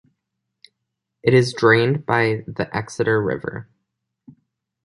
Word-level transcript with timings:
It 1.21 1.35
is 1.35 1.53
drained 1.53 2.07
by 2.07 2.43
the 2.47 2.67
Exeter 2.75 3.21
River. 3.21 3.69